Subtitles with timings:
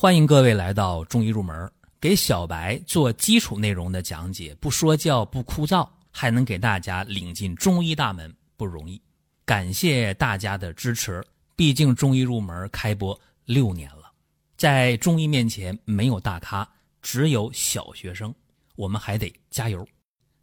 [0.00, 8.98] 欢迎各位来到中医入门，给小白做基础内容的讲解，不说教，不枯燥，还能给大家领进中医大门，不容易。
[9.44, 11.22] 感谢大家的支持，
[11.54, 14.10] 毕竟中医入门开播六年了，
[14.56, 16.66] 在中医面前没有大咖，
[17.02, 18.34] 只有小学生，
[18.76, 19.86] 我们还得加油。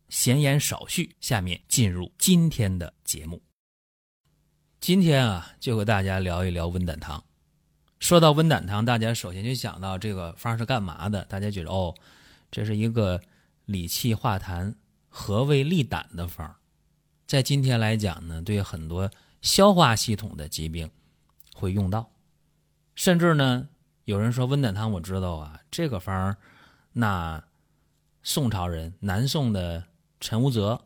[0.10, 3.42] 闲言少叙，下面进入今天的节目。
[4.80, 7.20] 今天啊，就和大家聊一聊温胆汤。
[8.00, 11.26] 说到温胆汤，大家首先就想到这个方是干嘛的？
[11.26, 11.96] 大家觉得哦，
[12.52, 13.20] 这是一个
[13.66, 14.74] 理气化痰、
[15.10, 16.56] 和胃利胆的方。
[17.26, 19.10] 在今天来讲呢，对很多
[19.42, 20.90] 消化系统的疾病
[21.56, 22.10] 会用到。
[22.96, 23.68] 甚至呢，
[24.06, 26.38] 有人说温胆汤，我知道啊，这个方
[26.94, 27.44] 那
[28.22, 29.84] 宋朝人南宋的
[30.20, 30.80] 陈无泽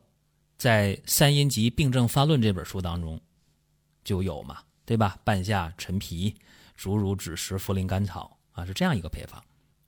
[0.57, 3.19] 在《三阴集病症发论》这本书当中
[4.03, 5.17] 就有嘛，对吧？
[5.23, 6.35] 半夏、陈皮。
[6.81, 9.39] 竹茹、枳实、茯苓、甘草啊，是这样一个配方。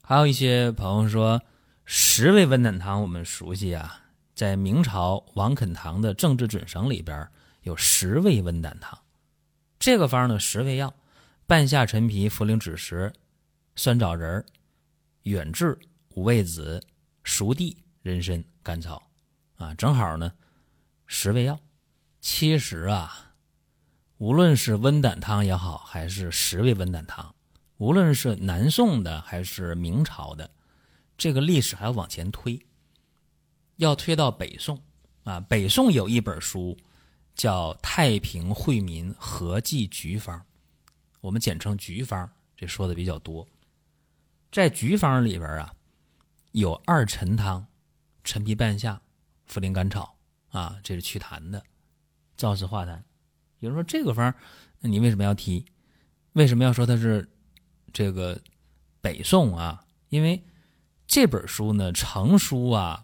[0.04, 1.42] 还有一些朋友说，
[1.86, 4.00] 十味温胆汤我们熟悉啊，
[4.36, 7.28] 在明朝王肯堂的《政治准绳》里边
[7.64, 8.96] 有十味温胆汤。
[9.80, 10.94] 这个方呢，十味药：
[11.48, 13.12] 半夏、陈皮、茯苓、枳实、
[13.76, 14.46] 酸枣仁、
[15.24, 15.76] 远志、
[16.10, 16.80] 五味子、
[17.24, 19.02] 熟地、人参、甘草
[19.56, 20.32] 啊，正好呢，
[21.08, 21.60] 十味药。
[22.22, 23.33] 其实啊。
[24.24, 27.36] 无论是温胆汤也好，还是十味温胆汤，
[27.76, 30.50] 无论是南宋的还是明朝的，
[31.18, 32.66] 这个历史还要往前推，
[33.76, 34.82] 要推到北宋
[35.26, 35.42] 啊。
[35.42, 36.78] 北宋有一本书
[37.36, 40.40] 叫《太平惠民合剂局方》，
[41.20, 43.46] 我们简称局方，这说的比较多。
[44.54, 45.74] 在局方里边啊，
[46.54, 47.68] 有二陈汤，
[48.24, 49.02] 陈皮、半夏、
[49.50, 50.16] 茯苓、甘草
[50.52, 51.62] 啊，这是祛痰的，
[52.38, 53.02] 燥湿化痰。
[53.64, 54.36] 比如说这个方，
[54.82, 55.66] 那你为什么要提？
[56.34, 57.26] 为什么要说它是
[57.94, 58.38] 这个
[59.00, 59.82] 北宋啊？
[60.10, 60.44] 因为
[61.08, 63.02] 这本书呢成书啊，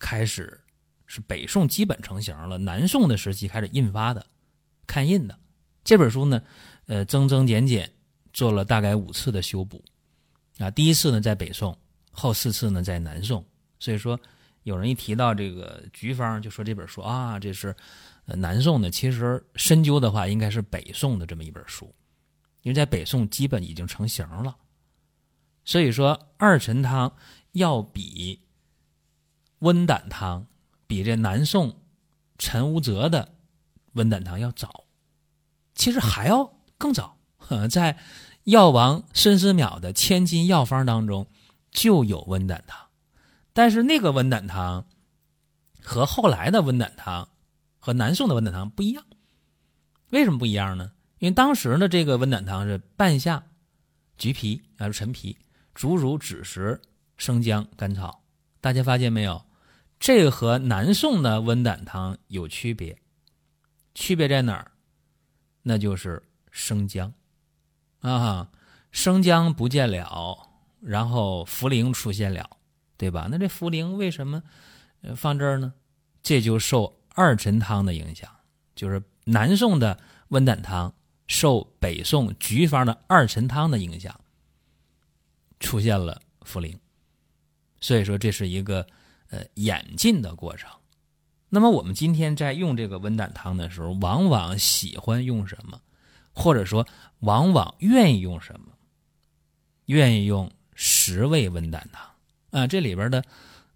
[0.00, 0.60] 开始
[1.06, 4.26] 是北宋基本成型了，南宋的时期开始印发的，
[4.88, 5.38] 看印的
[5.84, 6.42] 这本书呢，
[6.86, 7.88] 呃，增增减减
[8.32, 9.84] 做了大概五次的修补
[10.58, 10.68] 啊。
[10.68, 11.78] 第一次呢在北宋，
[12.10, 13.46] 后四次呢在南宋。
[13.78, 14.18] 所以说，
[14.64, 17.72] 有人一提到这个局方，就说这本书啊，这是。
[18.26, 21.92] 呃，南宋呢，其实深究的话，应该是北宋的这么一本书，
[22.62, 24.56] 因为在北宋基本已经成型了。
[25.64, 27.16] 所以说，二陈汤
[27.50, 28.40] 要比
[29.58, 30.46] 温胆汤，
[30.86, 31.80] 比这南宋
[32.38, 33.34] 陈无泽的
[33.94, 34.84] 温胆汤要早，
[35.74, 37.18] 其实还要更早。
[37.68, 37.98] 在
[38.44, 41.26] 药王孙思邈的千金药方当中
[41.72, 42.86] 就有温胆汤，
[43.52, 44.86] 但是那个温胆汤
[45.82, 47.28] 和后来的温胆汤。
[47.84, 49.04] 和南宋的温胆汤不一样，
[50.10, 50.92] 为什么不一样呢？
[51.18, 53.44] 因为当时呢，这个温胆汤是半夏、
[54.16, 55.36] 橘皮还是陈皮、
[55.74, 56.80] 竹茹、枳实、
[57.16, 58.22] 生姜、甘草。
[58.60, 59.44] 大家发现没有？
[59.98, 62.96] 这和南宋的温胆汤有区别，
[63.96, 64.70] 区别在哪儿？
[65.62, 66.22] 那就是
[66.52, 67.12] 生姜
[67.98, 68.48] 啊，
[68.92, 70.48] 生姜不见了，
[70.80, 72.48] 然后茯苓出现了，
[72.96, 73.26] 对吧？
[73.28, 74.40] 那这茯苓为什么
[75.16, 75.74] 放这儿呢？
[76.22, 77.01] 这就受。
[77.14, 78.30] 二陈汤的影响，
[78.74, 80.94] 就是南宋的温胆汤
[81.26, 84.20] 受北宋局方的二陈汤的影响，
[85.60, 86.78] 出现了茯苓，
[87.80, 88.86] 所以说这是一个
[89.28, 90.70] 呃演进的过程。
[91.48, 95.80] 那么我们今天在用这个温胆汤的时候，往往喜欢用什么，
[96.32, 96.86] 或者说
[97.20, 98.72] 往往愿意用什么？
[99.86, 102.06] 愿意用十味温胆汤
[102.50, 103.22] 啊，这里边的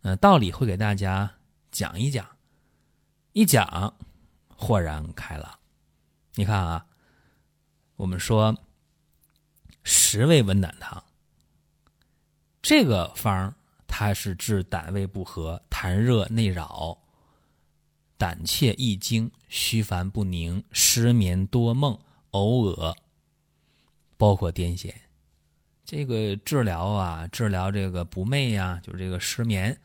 [0.03, 1.31] 呃道理会给大家
[1.71, 2.36] 讲一讲。
[3.37, 3.93] 一讲，
[4.49, 5.59] 豁然开朗。
[6.37, 6.87] 你看啊，
[7.97, 8.57] 我们说
[9.83, 11.05] 十味温胆汤，
[12.63, 13.55] 这个方
[13.87, 16.97] 它是治胆胃不和、痰热内扰、
[18.17, 21.99] 胆怯易惊、虚烦不宁、失眠多梦、
[22.31, 22.97] 偶尔，
[24.17, 24.95] 包括癫痫。
[25.85, 29.79] 这个治疗啊，治疗这个不寐呀，就是这个失眠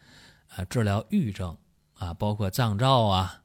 [0.56, 1.58] 啊，治疗郁症
[1.96, 3.40] 啊，包括脏燥啊。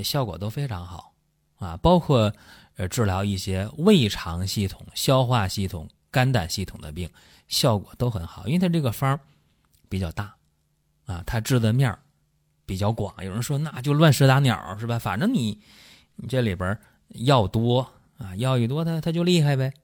[0.00, 1.12] 效果都非常好，
[1.56, 2.32] 啊，包括
[2.76, 7.10] 呃治疗一些胃肠系统、消化系统、肝胆系统的病，
[7.48, 8.46] 效果都很好。
[8.46, 9.18] 因为它这个方
[9.88, 10.34] 比较大，
[11.06, 11.94] 啊，它治的面
[12.64, 13.12] 比较广。
[13.22, 14.98] 有人说那就乱石打鸟是吧？
[14.98, 15.60] 反正你
[16.16, 16.78] 你这里边
[17.08, 17.86] 药多
[18.16, 19.74] 啊，药一多它它就厉害呗。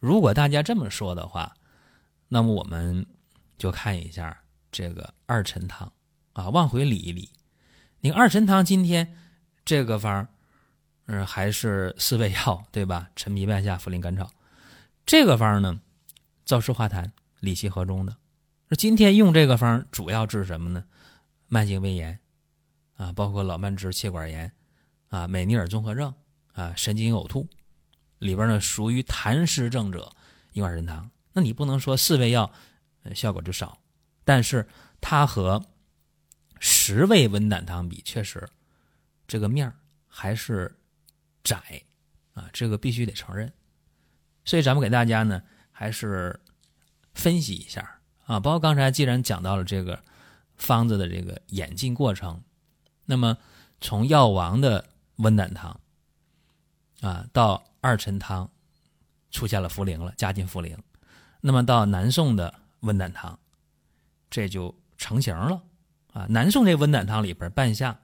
[0.00, 1.54] 如果大家这么说的话，
[2.28, 3.06] 那么我们
[3.56, 4.36] 就看一下
[4.70, 5.90] 这个二陈汤
[6.34, 7.30] 啊，往回理一理。
[8.00, 9.16] 你二陈汤今天。
[9.64, 10.26] 这个方，
[11.06, 13.10] 嗯，还是四味药，对吧？
[13.16, 14.30] 陈皮、半夏、茯苓、甘草。
[15.06, 15.80] 这个方呢，
[16.46, 18.16] 燥湿化痰、理气和中的。
[18.68, 20.84] 说今天用这个方主要治什么呢？
[21.48, 22.18] 慢性胃炎
[22.96, 24.50] 啊，包括老慢支、气管炎
[25.08, 26.12] 啊、美尼尔综合症
[26.52, 27.46] 啊、神经呕吐
[28.18, 30.10] 里边呢，属于痰湿症者
[30.52, 31.10] 用二陈汤。
[31.32, 32.50] 那你不能说四味药
[33.14, 33.78] 效果就少，
[34.24, 34.66] 但是
[35.00, 35.64] 它和
[36.58, 38.48] 十味温胆汤比，确实
[39.26, 39.72] 这个面
[40.06, 40.78] 还是
[41.42, 41.82] 窄
[42.34, 43.52] 啊，这个必须得承认。
[44.44, 46.38] 所以咱们给大家呢，还是
[47.14, 50.02] 分析一下啊，包括刚才既然讲到了这个
[50.56, 52.42] 方子的这个演进过程，
[53.04, 53.36] 那么
[53.80, 54.84] 从药王的
[55.16, 55.80] 温胆汤
[57.00, 58.50] 啊到二陈汤
[59.30, 60.76] 出现了茯苓了，加进茯苓，
[61.40, 63.38] 那么到南宋的温胆汤，
[64.30, 65.62] 这就成型了
[66.12, 66.26] 啊。
[66.28, 67.98] 南宋这温胆汤里边，半夏、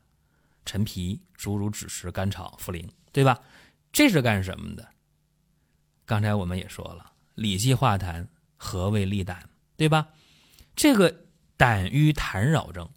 [0.64, 3.40] 陈皮、竹茹、枳实、甘草、茯苓，对吧？
[3.92, 4.88] 这是干什么的？
[6.06, 8.26] 刚才我们也说了，理气化痰，
[8.56, 10.08] 和胃利胆，对吧？
[10.76, 11.24] 这个
[11.56, 12.88] 胆瘀痰扰症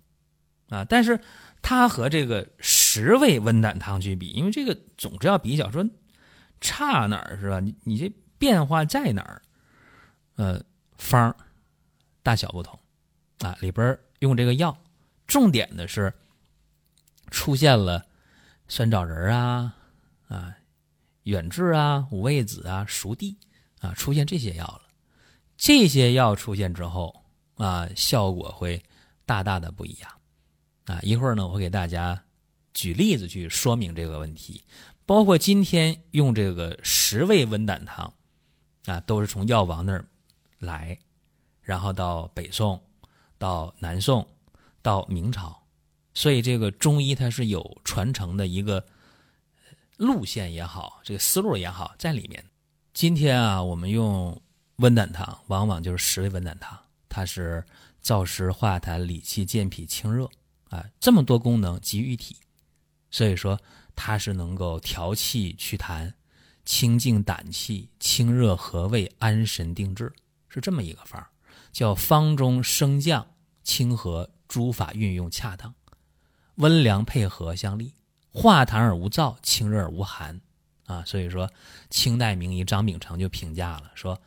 [0.69, 1.19] 啊，但是
[1.61, 5.83] 它和这个十味温胆汤去比，因为这个总是要比较，说
[6.61, 7.59] 差哪儿是吧？
[7.59, 9.41] 你你这变化在哪儿？
[10.35, 10.63] 呃，
[10.97, 11.35] 方
[12.21, 12.79] 大小不同
[13.39, 14.75] 啊，里边用这个药，
[15.27, 16.13] 重点的是
[17.33, 18.05] 出现了
[18.67, 19.75] 酸枣仁啊
[20.27, 20.55] 啊。
[21.23, 23.37] 远志啊、五味子啊、熟地
[23.79, 24.81] 啊，出现这些药了。
[25.55, 27.23] 这些药出现之后
[27.55, 28.83] 啊，效果会
[29.25, 30.11] 大大的不一样
[30.85, 30.99] 啊。
[31.01, 32.21] 一会儿呢，我会给大家
[32.73, 34.65] 举例子去说明这个问题。
[35.05, 38.13] 包括今天用这个十味温胆汤
[38.85, 40.05] 啊，都是从药王那儿
[40.59, 40.99] 来，
[41.61, 42.83] 然后到北宋、
[43.37, 44.27] 到南宋、
[44.81, 45.62] 到明朝，
[46.13, 48.85] 所以这个中医它是有传承的一个。
[49.97, 52.43] 路线也好，这个思路也好，在里面。
[52.93, 54.41] 今天啊，我们用
[54.77, 56.77] 温胆汤，往往就是十味温胆汤，
[57.07, 57.63] 它是
[58.03, 60.27] 燥湿化痰、理气健脾清热
[60.69, 62.35] 啊，这么多功能集于一体。
[63.11, 63.57] 所以说，
[63.95, 66.11] 它是能够调气祛痰、
[66.65, 70.11] 清静胆气、清热和胃、安神定志，
[70.49, 71.23] 是这么一个方。
[71.71, 73.25] 叫方中升降
[73.63, 75.73] 清和，诸法运用恰当，
[76.55, 77.93] 温凉配合相利。
[78.35, 80.41] 化痰而无燥，清热而无寒，
[80.87, 81.47] 啊，所以说
[81.91, 84.19] 清代名医张秉成就评价了，说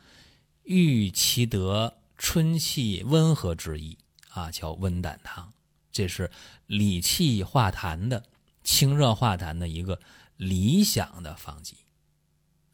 [0.63, 3.97] 欲其得春气温和之意，
[4.29, 5.51] 啊，叫温胆汤，
[5.91, 6.31] 这是
[6.67, 8.23] 理气化痰的、
[8.63, 9.99] 清热化痰的一个
[10.37, 11.75] 理想的方剂。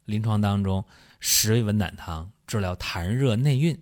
[0.04, 0.84] 临床当中，
[1.18, 3.76] 食温胆汤治疗痰热内蕴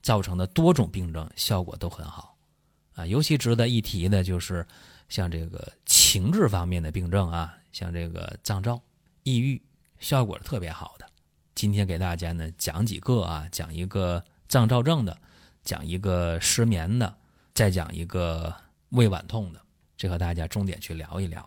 [0.00, 2.38] 造成的多种病症效果都很好，
[2.94, 4.66] 啊，尤其值得一提的就是。
[5.08, 8.80] 像这个情志方面的病症啊，像这个脏燥、
[9.22, 9.62] 抑郁，
[9.98, 11.06] 效果是特别好的。
[11.54, 15.16] 今天给大家呢讲几个啊，讲一个脏燥症的，
[15.62, 17.16] 讲一个失眠的，
[17.54, 18.54] 再讲一个
[18.90, 19.60] 胃脘痛的，
[19.96, 21.46] 这和大家重点去聊一聊。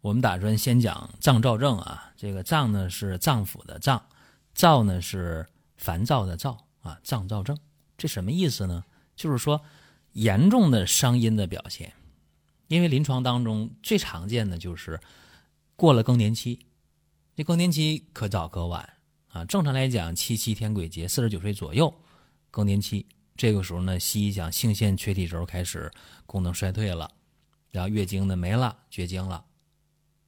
[0.00, 4.02] 我们打算先讲脏燥症啊，这个脏呢是脏腑的脏，
[4.54, 5.46] 燥呢是
[5.76, 7.56] 烦躁的躁啊，脏燥症
[7.96, 8.84] 这什么意思呢？
[9.16, 9.60] 就是说
[10.12, 11.92] 严重的伤阴的表现。
[12.68, 15.00] 因为临床当中最常见的就是
[15.74, 16.66] 过了更年期，
[17.34, 18.88] 这更年期可早可晚
[19.28, 19.44] 啊。
[19.46, 21.92] 正常来讲，七七天癸节，四十九岁左右
[22.50, 23.06] 更年期，
[23.36, 25.90] 这个时候呢，西医讲性腺垂体轴开始
[26.26, 27.10] 功能衰退了，
[27.70, 29.42] 然后月经呢没了，绝经了。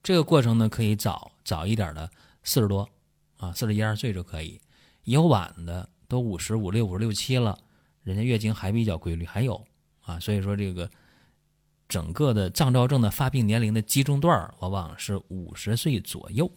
[0.02, 2.10] 这个过程呢可以早早一点的
[2.42, 2.88] 四十多
[3.36, 4.58] 啊，四十一二岁就可以；
[5.04, 7.58] 有晚的都五十五六、五十六七了，
[8.02, 9.62] 人家月经还比较规律，还有
[10.00, 10.18] 啊。
[10.18, 10.90] 所以说这个。
[11.90, 16.48] 整个的脏燥症的发病年龄的集中段往往是五十岁左右，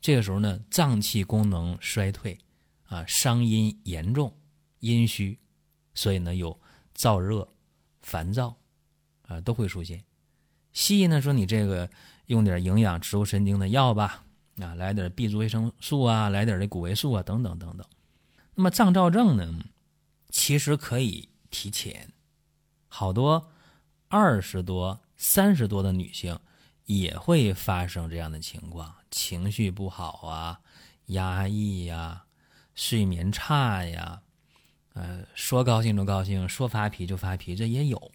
[0.00, 2.38] 这个时候呢，脏器功能衰退，
[2.86, 4.34] 啊，伤阴严重，
[4.80, 5.38] 阴虚，
[5.92, 6.58] 所以呢，有
[6.96, 7.46] 燥热、
[8.00, 8.56] 烦躁，
[9.26, 10.02] 啊，都会出现。
[10.72, 11.86] 西医呢说你这个
[12.26, 14.24] 用点营养植物神经的药吧，
[14.62, 17.86] 啊，来点 B 族维生素啊，来点这谷维素啊，等等等等。
[18.54, 19.62] 那么脏燥症呢，
[20.30, 22.10] 其实可以提前，
[22.88, 23.50] 好多。
[24.08, 26.38] 二十多、三十多的女性
[26.86, 30.60] 也会发生这样的情况，情绪不好啊，
[31.06, 32.24] 压抑呀，
[32.74, 34.22] 睡眠差呀，
[34.94, 38.10] 呃，说高兴就高兴，说发脾就发脾，这也有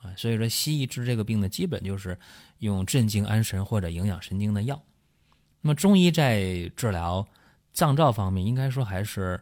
[0.00, 0.12] 啊。
[0.16, 2.18] 所以说，西医治这个病呢，基本就是
[2.58, 4.82] 用镇静安神或者营养神经的药。
[5.60, 7.24] 那么中医在治疗
[7.72, 9.40] 脏燥方面，应该说还是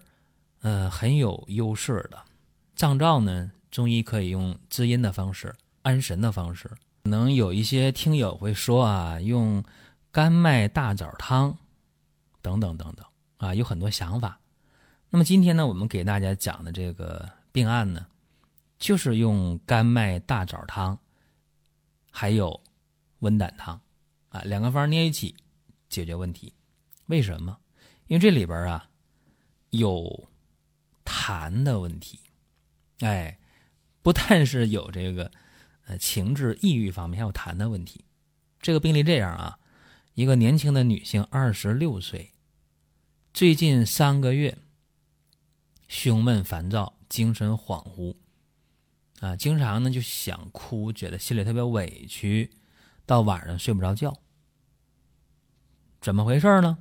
[0.61, 2.23] 呃很有优势的。
[2.77, 5.55] 脏燥呢，中医可以用滋阴的方式。
[5.83, 6.69] 安神的方式，
[7.05, 9.65] 可能有一些听友会说啊，用
[10.11, 11.57] 甘麦大枣汤，
[12.43, 13.07] 等等等等
[13.39, 14.39] 啊，有很多想法。
[15.09, 18.07] 那么今天呢，我们给大家讲的这个病案呢，
[18.79, 20.99] 就是用甘麦大枣汤，
[22.11, 22.61] 还有
[23.21, 23.81] 温胆汤
[24.29, 25.35] 啊两个方捏一起
[25.89, 26.53] 解决问题。
[27.07, 27.59] 为什么？
[28.07, 28.89] 因为这里边啊
[29.71, 30.29] 有
[31.05, 32.21] 痰的问题，
[33.01, 33.39] 哎，
[34.03, 35.31] 不但是有这个
[35.91, 38.05] 呃情志抑郁方面，还有痰的问题。
[38.61, 39.59] 这个病例这样啊，
[40.15, 42.33] 一个年轻的女性，二十六岁，
[43.35, 44.57] 最近三个月
[45.89, 48.15] 胸闷烦躁，精神恍惚，
[49.19, 52.53] 啊，经常呢就想哭，觉得心里特别委屈，
[53.05, 54.17] 到晚上睡不着觉。
[56.01, 56.79] 怎么回事呢？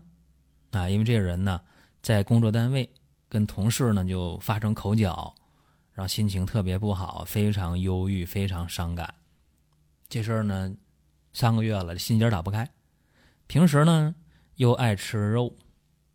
[0.69, 1.61] 啊，因为这个人呢，
[2.03, 2.93] 在工作单位
[3.27, 5.33] 跟同事呢就发生口角，
[5.99, 9.13] 然后心情特别不好，非常忧郁，非常伤感。
[10.07, 10.73] 这事儿呢。
[11.33, 12.67] 三个月了，心结打不开。
[13.47, 14.15] 平时呢
[14.55, 15.53] 又爱吃肉，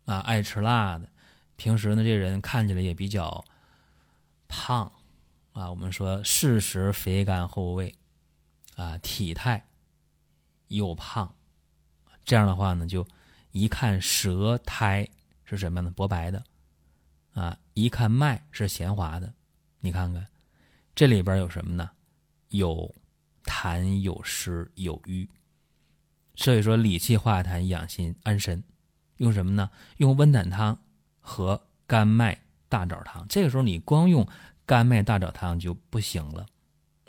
[0.05, 1.07] 啊，爱吃辣的。
[1.55, 3.45] 平时呢这人看起来也比较
[4.47, 4.91] 胖，
[5.53, 7.93] 啊，我们说事实肥甘厚味，
[8.75, 9.63] 啊，体态
[10.67, 11.31] 又胖。
[12.25, 13.07] 这样的话呢，就
[13.51, 15.07] 一看舌苔
[15.43, 15.93] 是什么呢？
[15.95, 16.43] 薄白的，
[17.35, 19.31] 啊，一看脉是弦滑的。
[19.85, 20.27] 你看看
[20.93, 21.89] 这里边有什么呢？
[22.49, 22.93] 有。
[23.47, 25.29] 痰有湿有瘀，
[26.33, 28.63] 所以说理气化痰养心安神，
[29.17, 29.69] 用什么呢？
[29.97, 30.79] 用温胆汤
[31.19, 33.23] 和甘麦大枣汤。
[33.27, 34.27] 这个时候你光用
[34.65, 36.47] 甘麦大枣汤就不行了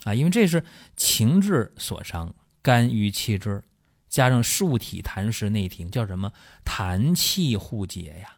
[0.04, 0.62] 啊，因为这是
[0.94, 3.64] 情志所伤，肝郁气滞，
[4.10, 6.30] 加上数体痰湿内停，叫什么？
[6.66, 8.36] 痰气互结呀。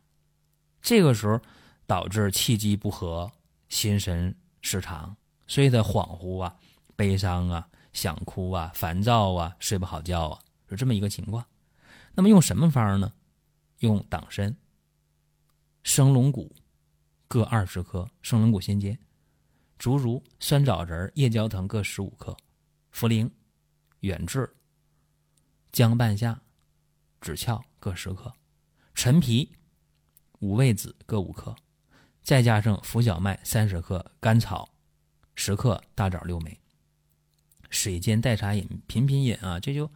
[0.80, 1.40] 这个时候
[1.84, 3.32] 导致气机不和，
[3.68, 6.56] 心神失常，所以他恍惚啊，
[6.96, 7.68] 悲伤啊。
[7.90, 11.44] 想哭啊，烦躁啊，睡不好觉啊，是这么一个情况。
[12.14, 13.12] 那么用什么方呢？
[13.78, 14.56] 用党参、
[15.82, 16.54] 生龙骨
[17.26, 18.94] 各二十克，生龙骨先煎；
[19.78, 22.36] 竹茹、酸枣仁、夜交藤各十五克；
[22.92, 23.28] 茯苓、
[24.00, 24.54] 远志、
[25.72, 26.40] 姜半夏、
[27.20, 28.30] 枳壳各十克；
[28.94, 29.50] 陈皮、
[30.38, 31.56] 五味子各五克，
[32.28, 34.68] 再加上浮小麦三十克、甘草
[35.34, 36.60] 十克、大枣六枚。
[37.70, 39.90] 水煎代茶饮，频频饮啊，这就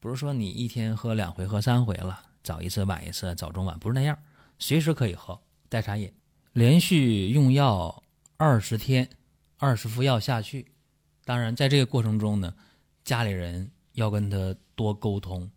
[0.00, 4.18] 不是说你一天喝两回、喝三回了，早一次、晚一次，早中晚不是那样，
[4.58, 6.12] 随时可以喝代茶饮。
[6.52, 8.02] 连续用药
[8.36, 9.08] 二十天，
[9.56, 10.72] 二十副药下去，
[11.24, 12.52] 当然在这个过程中呢，
[13.04, 15.48] 家里人要跟他多沟通。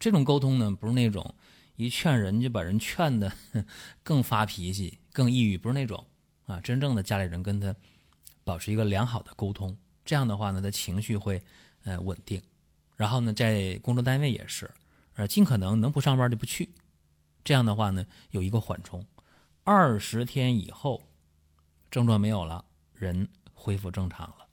[0.00, 1.36] 这种沟通呢，不是那种
[1.76, 3.32] 一劝人就把人劝的
[4.02, 6.04] 更发脾气、更抑郁，不是那种
[6.46, 7.74] 啊，真正的家里人跟他
[8.44, 9.76] 保持一个良好的沟通。
[10.04, 11.40] 这样的话呢，他情绪会
[11.84, 12.42] 呃稳定，
[12.96, 14.70] 然后呢，在工作单位也是，
[15.14, 16.70] 呃，尽可能能不上班就不去。
[17.44, 19.04] 这样的话呢，有一个缓冲，
[19.64, 21.02] 二十天以后
[21.90, 22.64] 症状没有了，
[22.94, 24.46] 人恢复正常了。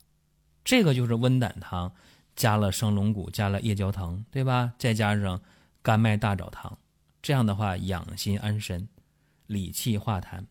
[0.63, 1.91] 这个就是温胆汤
[2.35, 4.73] 加了生龙骨，加了夜交藤，对吧？
[4.77, 5.41] 再加上
[5.81, 6.77] 甘麦大枣汤，
[7.21, 8.87] 这样的话养心安神，
[9.49, 10.45] 理气化痰，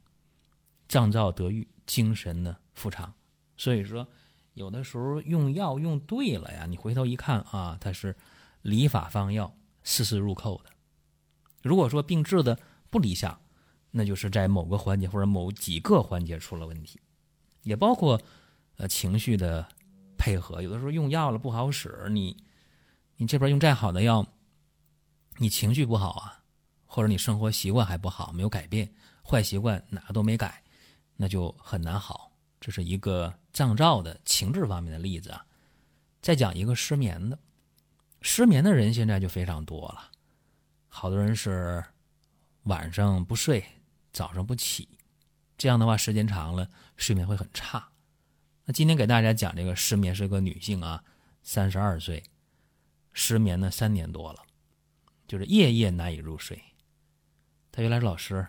[0.87, 3.15] 脏燥得愈，精神呢复常。
[3.57, 4.07] 所以说。
[4.55, 8.17] 有的时候用药用对了呀，你回头一看啊，它是
[8.63, 10.71] 理法方药，丝丝入扣的。
[11.63, 12.59] 如果说病治的
[12.91, 13.41] 不理想，
[13.93, 17.01] 那就是在某个环节或者某几个环节出了问题，
[17.63, 18.21] 也包括
[18.79, 19.69] 呃情绪的
[20.17, 20.61] 配合。
[20.61, 22.37] 有的时候用药了不好使，你
[23.19, 24.27] 你这边用再好的药，
[25.37, 26.38] 你情绪不好啊，
[26.89, 28.91] 或者你生活习惯还不好，没有改变，
[29.23, 30.65] 坏习惯哪个都没改，
[31.17, 32.33] 那就很难好。
[32.59, 35.47] 这是一个脏照的情志方面的例子啊，
[36.21, 37.39] 再讲一个失眠的，
[38.23, 40.11] 失眠的人现在就非常多了，
[40.89, 41.85] 好多人是
[42.65, 43.65] 晚上不睡，
[44.13, 44.89] 早上不起，
[45.57, 47.91] 这样的话时间长了睡眠会很差。
[48.65, 51.05] 那今天给大家讲这个失眠是个女性啊，
[51.43, 52.25] 三十二岁，
[53.13, 54.43] 失眠呢三年多了，
[55.29, 56.61] 就是夜夜难以入睡。
[57.79, 58.45] 他原来是老师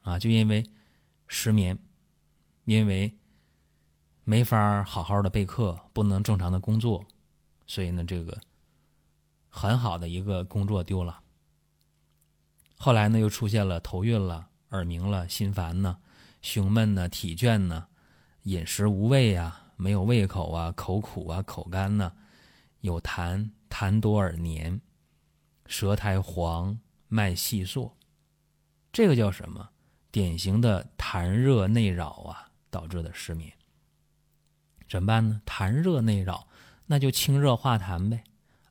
[0.00, 0.68] 啊，就因为
[1.28, 1.78] 失眠，
[2.64, 3.14] 因为。
[4.24, 7.02] 没法好好的备课，不能正常的工作，
[7.66, 8.36] 所以呢，这个
[9.48, 11.22] 很好的一个工作丢了。
[12.76, 15.96] 后来呢，又出现了头晕了、耳鸣了、心烦呢、
[16.42, 17.88] 胸闷呢、体倦呢、
[18.42, 22.12] 饮食无味啊、没有胃口啊、口苦啊、口干呢、
[22.80, 24.78] 有痰、痰多而黏、
[25.64, 27.90] 舌苔黄、脉细数，
[28.98, 29.70] 这个叫什么？
[30.10, 33.52] 典型的痰热内扰啊导致的失眠。
[34.88, 35.40] 怎么办呢？
[35.46, 36.48] 痰热内扰，
[36.84, 38.24] 那就清热化痰呗，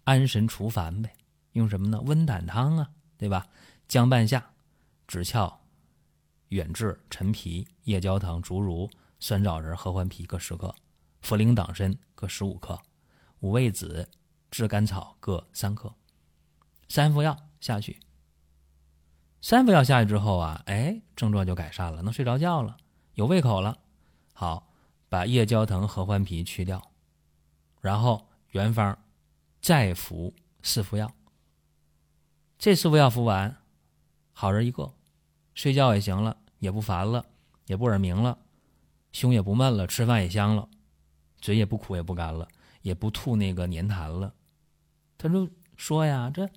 [0.04, 1.14] 安神除烦呗。
[1.54, 2.02] 用什么呢？
[2.02, 3.48] 温胆汤啊，对吧？
[3.88, 4.46] 姜半夏、
[5.08, 5.60] 枳壳、
[6.50, 8.90] 远志、陈皮、夜交藤、竹茹、
[9.22, 10.76] 酸枣仁、合欢皮各十克，
[11.24, 12.78] 茯苓、党参各十五克，
[13.40, 14.06] 五味子、
[14.52, 15.96] 炙甘草各三克，
[16.90, 17.98] 三副药下去。
[19.42, 22.76] 三副药下去之后啊，哎，症状就改善了，能睡着觉了，
[23.14, 23.78] 有胃口了。
[24.34, 24.68] 好，
[25.10, 26.82] 把夜交藤、合欢皮去掉，
[27.80, 28.98] 然后原方
[29.62, 31.12] 再服四副药。
[32.58, 33.56] 这四副药服完，
[34.34, 34.92] 好人一个，
[35.54, 37.24] 睡觉也行了，也不烦了，
[37.68, 38.38] 也不耳鸣了，
[39.12, 40.68] 胸也不闷了，吃饭也香了，
[41.40, 42.48] 嘴也不苦也不干了，
[42.82, 44.34] 也不吐那个粘痰了。
[45.18, 46.50] 他就说呀，这。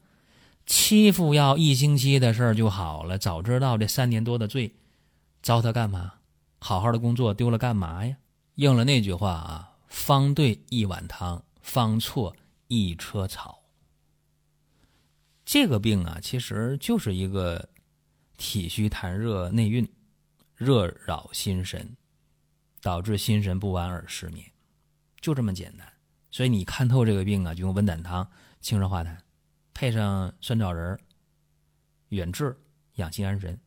[0.66, 3.18] 欺负要一星期的事儿就好了。
[3.18, 4.74] 早知道这三年多的罪，
[5.42, 6.14] 糟蹋干嘛？
[6.58, 8.16] 好好的工作丢了干嘛呀？
[8.56, 12.36] 应了那句话啊：“方对一碗汤，方错
[12.68, 13.62] 一车草。”
[15.46, 17.70] 这个病啊，其实就是一个
[18.36, 19.88] 体虚痰热内蕴，
[20.54, 21.96] 热扰心神，
[22.82, 24.46] 导致心神不安而失眠，
[25.20, 25.92] 就这么简单。
[26.30, 29.16] 所以你看透这个病啊，就用温胆汤清热化痰。
[29.72, 30.98] 配上酸枣仁
[32.08, 32.56] 远志
[32.94, 33.58] 养心安神，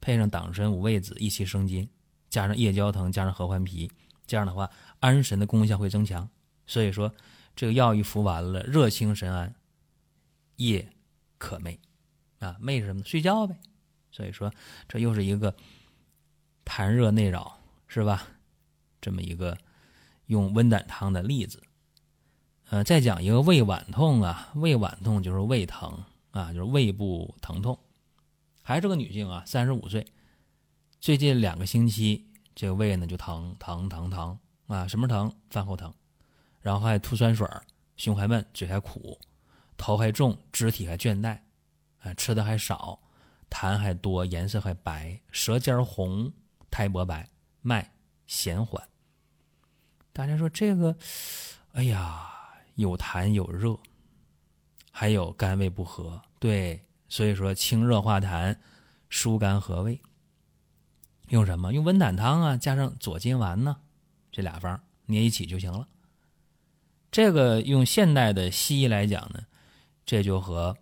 [0.00, 1.88] 配上党参五味子益气生津，
[2.28, 3.90] 加上夜交藤，加上合欢皮，
[4.26, 4.70] 这样的话
[5.00, 6.28] 安神的功效会增强。
[6.66, 7.14] 所以说，
[7.54, 9.54] 这个药一服完了，热清神安，
[10.56, 10.88] 夜
[11.38, 11.78] 可寐
[12.38, 13.02] 啊，寐是什么？
[13.04, 13.56] 睡觉呗。
[14.10, 14.52] 所以说，
[14.88, 15.54] 这又是一个
[16.64, 18.26] 痰热内扰是吧？
[19.00, 19.58] 这么一个
[20.26, 21.62] 用温胆汤的例子。
[22.70, 27.78] 呃，再讲一个胃脘痛啊，胃脘痛就是胃疼啊，就是胃部疼痛，
[28.62, 30.04] 还是个女性啊，三十五岁，
[30.98, 35.30] 最近两个星期这个胃呢就疼疼疼疼啊，什么疼？
[35.50, 35.92] 饭后疼，
[36.60, 37.46] 然后还吐酸水
[37.96, 39.20] 胸还闷，嘴还苦，
[39.76, 41.38] 头还重，肢体还倦怠，
[42.00, 42.98] 啊，吃的还少，
[43.50, 46.32] 痰还多，颜色还白，舌尖红，
[46.70, 47.28] 苔薄白，
[47.60, 47.92] 脉
[48.26, 48.82] 弦缓。
[50.14, 50.96] 大家说这个，
[51.72, 52.30] 哎呀。
[52.74, 53.78] 有痰有热，
[54.90, 58.56] 还有肝胃不和，对，所以说清热化痰、
[59.08, 60.00] 疏肝和胃，
[61.28, 61.72] 用什么？
[61.72, 63.76] 用温胆汤啊，加上左金丸呢，
[64.32, 65.88] 这俩方捏一起就行了。
[67.10, 69.46] 这个用现代的西医来讲呢，
[70.04, 70.76] 这就和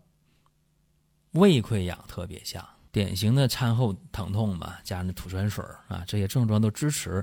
[1.33, 7.23] 胃溃疡特别像，典型的餐后疼痛嘛，加上吐酸水啊，这些症状都支持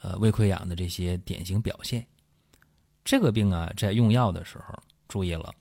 [0.00, 2.06] 呃胃溃疡的这些典型表现。
[3.04, 5.52] 这个病啊，在用药的时候注意了，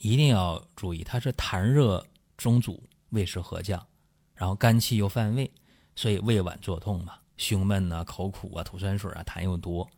[0.00, 2.04] 一定要注意，它是痰热
[2.36, 3.86] 中阻，胃湿合降，
[4.34, 5.52] 然后肝气又犯胃，
[5.94, 9.88] 所以胃脘作痛嘛，胸闷啊，口苦啊，吐酸水啊，痰又多。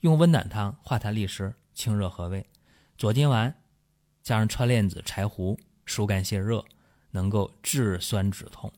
[0.00, 2.42] 用温胆汤化痰利湿，清热和胃；
[2.98, 3.54] 左金丸
[4.22, 6.62] 加上川链子、柴胡，疏肝泄热，
[7.12, 8.70] 能够治酸止痛。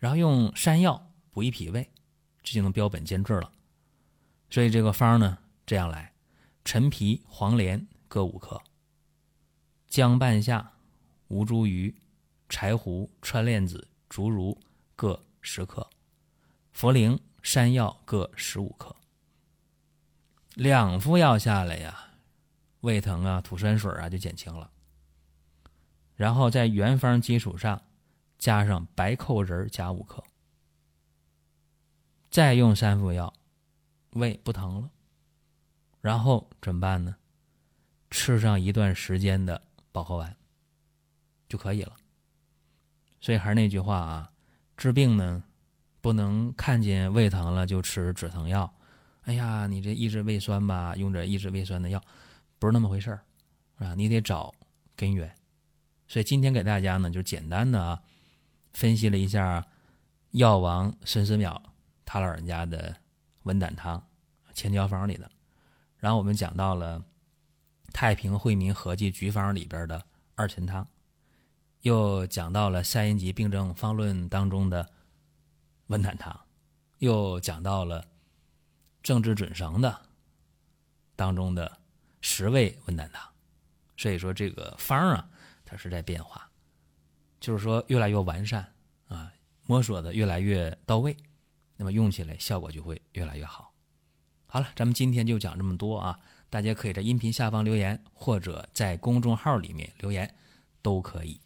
[0.00, 1.88] 然后用山药补益脾胃，
[2.42, 3.52] 这就能标本兼治了。
[4.50, 5.38] 所以这个方呢。
[5.68, 6.14] 这样来，
[6.64, 8.58] 陈皮、黄连各五克，
[9.86, 10.72] 姜半夏、
[11.26, 11.94] 吴茱萸、
[12.48, 14.58] 柴胡、川链子、竹茹
[14.96, 15.86] 各十克，
[16.74, 18.96] 茯苓、山药各十五克。
[20.54, 22.14] 两副药下来呀，
[22.80, 24.70] 胃疼啊、吐酸水啊就减轻了。
[26.14, 27.82] 然后在原方基础上
[28.38, 30.24] 加上白蔻仁加五克，
[32.30, 33.34] 再用三副药，
[34.12, 34.90] 胃不疼了。
[36.08, 37.14] 然后怎么办呢？
[38.10, 39.60] 吃上一段时间的
[39.92, 40.34] 保和丸
[41.50, 41.94] 就可以了。
[43.20, 44.32] 所以还是那句话啊，
[44.74, 45.44] 治病呢，
[46.00, 48.74] 不能看见胃疼了就吃止疼药。
[49.24, 52.02] 哎呀，你这抑制胃酸吧，用着抑制胃酸的药，
[52.58, 53.22] 不是那么回事儿
[53.76, 53.94] 啊！
[53.94, 54.54] 你得找
[54.96, 55.30] 根源。
[56.06, 58.02] 所以今天给大家呢，就简单的啊，
[58.72, 59.62] 分析了一下
[60.30, 61.60] 药王孙思邈
[62.06, 62.96] 他老人家的
[63.42, 64.02] 温胆汤
[64.54, 65.30] 千条方里的。
[65.98, 67.00] 然后我们讲到了
[67.92, 70.86] 《太平惠民合剂局方》里边的二陈汤，
[71.80, 74.88] 又讲到了《三阴疾病症方论》当中的
[75.88, 76.38] 温胆汤，
[76.98, 78.02] 又讲到了
[79.02, 80.00] 《政治准绳》的
[81.16, 81.78] 当中的
[82.20, 83.28] 十味温胆汤。
[83.96, 85.28] 所以说这个方啊，
[85.64, 86.48] 它是在变化，
[87.40, 88.72] 就是说越来越完善
[89.08, 89.32] 啊，
[89.66, 91.16] 摸索的越来越到位，
[91.76, 93.67] 那么用起来效果就会越来越好。
[94.50, 96.18] 好了，咱们今天就讲这么多啊！
[96.48, 100.34] 大家可以在音频下方留言，或者在公众号里面留言，
[100.80, 101.38] 都可以。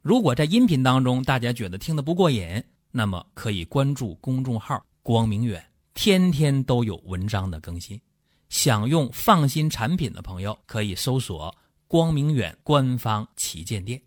[0.00, 8.00] 如果在音频当中大家觉得听得不过瘾，那么可以关注公众号“光明远”，天天都有文章的更新。
[8.48, 11.52] 想用放心产品的朋友，可以搜索
[11.88, 14.00] “光明远”官方旗舰店。